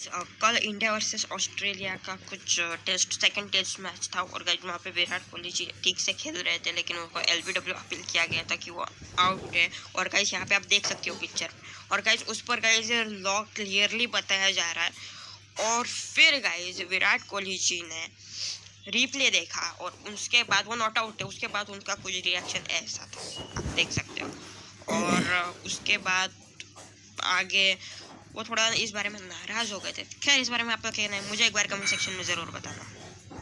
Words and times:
कल 0.00 0.56
India 0.56 0.92
versus 0.92 1.26
Australia 1.32 1.94
का 2.04 2.14
कुछ 2.28 2.58
टेस्ट 2.86 3.12
सेकंड 3.12 3.50
टेस्ट 3.52 3.80
मैच 3.80 4.08
था 4.14 4.20
और 4.22 4.42
गाइज़ 4.44 4.66
वहाँ 4.66 4.78
पे 4.84 4.90
विराट 4.90 5.22
कोहली 5.30 5.50
जी 5.50 5.66
ठीक 5.84 5.98
से 6.00 6.12
खेल 6.12 6.36
रहे 6.36 6.58
थे, 6.58 6.72
लेकिन 6.72 6.96
उनको 6.96 7.20
एल 7.22 7.42
बी 7.46 7.52
डब्ल्यू 7.52 7.74
अपील 7.74 8.02
किया 8.12 8.24
गया 8.26 8.42
था 8.50 8.56
कि 8.56 8.70
वो 8.70 8.86
आउट 9.18 9.54
है। 9.54 9.68
और 9.96 10.08
गाइज़ 10.08 10.32
यहाँ 10.34 10.46
पे 10.46 10.54
आप 10.54 10.66
देख 10.68 10.86
सकते 10.86 11.10
हो 11.10 11.16
पिक्चर 11.20 11.50
और 11.92 12.00
गाइज़ 12.00 12.24
उस 12.24 12.40
पर 12.48 12.60
गाइज़ 12.60 12.92
लॉ 13.20 13.40
क्लियरली 13.56 14.06
बताया 14.16 14.50
जा 14.50 14.70
रहा 14.72 14.84
है। 14.84 15.68
और 15.68 15.86
फिर 15.86 16.38
गाइज़ 16.40 16.82
विराट 16.90 17.28
कोहली 17.28 17.56
जी 17.58 17.80
ने 17.84 18.06
रिप्ले 18.90 19.30
देखा 19.30 19.70
और 19.80 20.02
उसके 20.14 20.42
बाद 20.44 20.66
वो 20.66 20.74
नॉट 20.76 20.98
आउट 20.98 21.22
है, 21.22 21.28
उसके 21.28 21.46
बाद 21.48 21.70
उनका 21.70 21.94
कुछ 21.96 22.12
रिएक्शन 22.14 22.70
ऐसा 22.72 23.06
था। 23.06 23.20
आप 23.58 23.64
देख 23.76 23.90
सकते 23.92 24.20
हो। 24.20 24.30
और 24.96 25.62
उसके 25.66 25.96
बाद 26.00 26.34
आगे 27.22 27.76
वो 28.34 28.44
थोड़ा 28.44 28.68
इस 28.68 28.90
बारे 28.90 29.08
में 29.08 29.20
नाराज़ 29.20 29.72
हो 29.72 29.78
गए 29.78 29.92
थे। 29.92 30.04
खैर, 30.22 30.40
इस 30.40 30.48
बारे 30.48 30.62
में 30.62 30.72
आपका 30.72 30.90
कहना 30.90 31.16
है? 31.16 31.28
मुझे 31.28 31.46
एक 31.46 31.52
बार 31.52 31.66
कमेंट 31.66 31.88
सेक्शन 31.88 32.12
में 32.12 32.24
ज़रूर 32.24 32.50
बताना। 32.50 33.09